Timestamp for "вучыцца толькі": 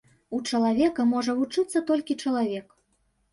1.41-2.19